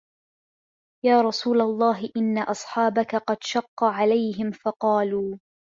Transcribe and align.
يَا 1.05 1.21
رَسُولَ 1.21 1.61
اللَّهِ 1.61 2.09
إنَّ 2.17 2.37
أَصْحَابَك 2.37 3.15
قَدْ 3.15 3.37
شَقَّ 3.43 3.83
عَلَيْهِمْ 3.83 4.51
فَقَالُوا 4.51 5.37